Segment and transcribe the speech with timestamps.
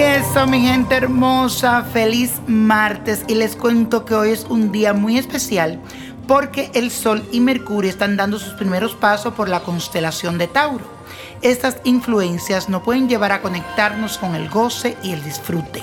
[0.00, 5.18] Eso, mi gente hermosa, feliz martes y les cuento que hoy es un día muy
[5.18, 5.80] especial
[6.28, 10.84] porque el Sol y Mercurio están dando sus primeros pasos por la constelación de Tauro.
[11.42, 15.82] Estas influencias nos pueden llevar a conectarnos con el goce y el disfrute.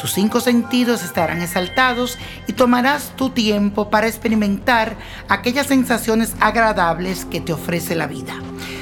[0.00, 4.94] Tus cinco sentidos estarán exaltados y tomarás tu tiempo para experimentar
[5.28, 8.34] aquellas sensaciones agradables que te ofrece la vida.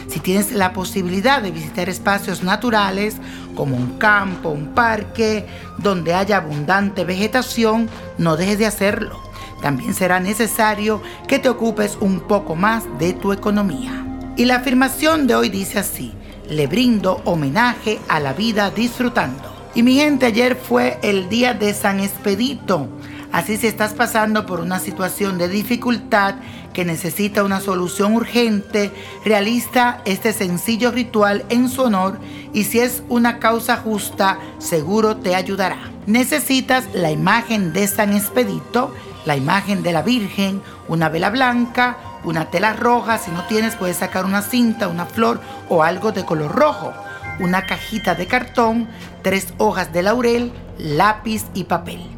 [0.08, 3.16] Si tienes la posibilidad de visitar espacios naturales
[3.56, 5.45] como un campo, un parque,
[5.78, 9.20] donde haya abundante vegetación, no dejes de hacerlo.
[9.60, 14.05] También será necesario que te ocupes un poco más de tu economía.
[14.37, 16.15] Y la afirmación de hoy dice así,
[16.48, 19.42] le brindo homenaje a la vida disfrutando.
[19.74, 22.88] Y mi gente, ayer fue el día de San Expedito.
[23.32, 26.37] Así si estás pasando por una situación de dificultad
[26.73, 28.92] que necesita una solución urgente,
[29.24, 32.18] realiza este sencillo ritual en su honor
[32.52, 35.78] y si es una causa justa, seguro te ayudará.
[36.06, 42.51] Necesitas la imagen de San Expedito, la imagen de la Virgen, una vela blanca, una
[42.51, 46.54] tela roja, si no tienes puedes sacar una cinta, una flor o algo de color
[46.54, 46.92] rojo,
[47.40, 48.88] una cajita de cartón,
[49.23, 52.15] tres hojas de laurel, lápiz y papel.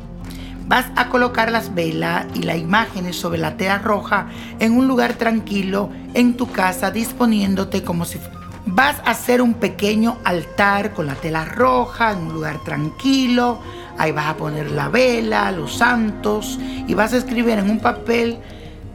[0.68, 4.26] Vas a colocar las velas y las imágenes sobre la tela roja
[4.58, 8.20] en un lugar tranquilo en tu casa disponiéndote como si
[8.66, 13.60] vas a hacer un pequeño altar con la tela roja en un lugar tranquilo.
[13.96, 18.38] Ahí vas a poner la vela, los santos y vas a escribir en un papel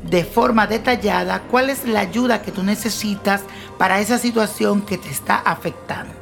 [0.03, 3.41] de forma detallada cuál es la ayuda que tú necesitas
[3.79, 6.13] para esa situación que te está afectando.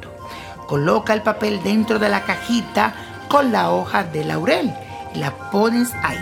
[0.66, 2.94] Coloca el papel dentro de la cajita
[3.28, 4.72] con la hoja de laurel
[5.14, 6.18] la pones ahí,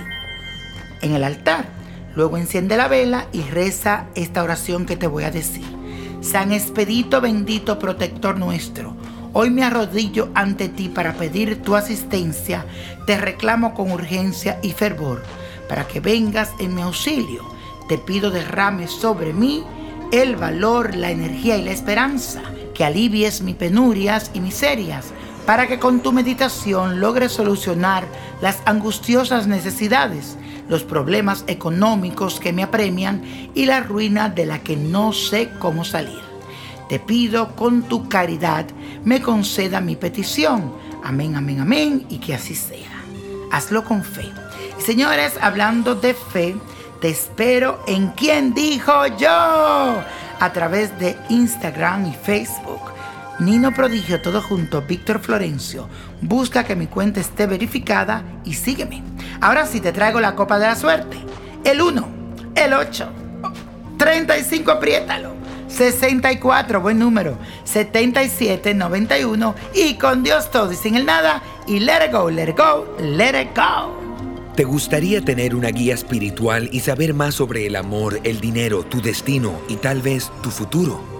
[1.02, 1.66] en el altar.
[2.16, 5.64] Luego enciende la vela y reza esta oración que te voy a decir.
[6.20, 8.96] San Expedito bendito protector nuestro,
[9.32, 12.66] hoy me arrodillo ante ti para pedir tu asistencia,
[13.06, 15.22] te reclamo con urgencia y fervor,
[15.68, 17.44] para que vengas en mi auxilio.
[17.88, 19.64] Te pido derrames sobre mí
[20.12, 22.42] el valor, la energía y la esperanza,
[22.74, 25.06] que alivies mis penurias y miserias
[25.46, 28.04] para que con tu meditación logres solucionar
[28.40, 30.36] las angustiosas necesidades,
[30.68, 33.22] los problemas económicos que me apremian
[33.54, 36.20] y la ruina de la que no sé cómo salir.
[36.88, 38.66] Te pido con tu caridad
[39.04, 40.72] me conceda mi petición.
[41.02, 43.02] Amén, amén, amén y que así sea.
[43.50, 44.30] Hazlo con fe.
[44.78, 46.56] Y señores, hablando de fe,
[47.00, 52.80] te espero en quien dijo yo a través de Instagram y Facebook
[53.40, 55.88] Nino Prodigio, todo junto, Víctor Florencio.
[56.20, 59.02] Busca que mi cuenta esté verificada y sígueme.
[59.40, 61.16] Ahora sí te traigo la copa de la suerte.
[61.64, 62.08] El 1,
[62.54, 63.08] el 8,
[63.96, 65.32] 35, apriétalo.
[65.68, 67.38] 64, buen número.
[67.64, 69.54] 77, 91.
[69.74, 71.42] Y con Dios todo y sin el nada.
[71.66, 73.98] Y let it go, let it go, let it go.
[74.54, 79.00] ¿Te gustaría tener una guía espiritual y saber más sobre el amor, el dinero, tu
[79.00, 81.19] destino y tal vez tu futuro?